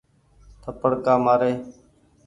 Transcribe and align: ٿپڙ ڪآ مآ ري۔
ٿپڙ 0.61 0.91
ڪآ 1.05 1.13
مآ 1.25 1.33
ري۔ 1.41 1.51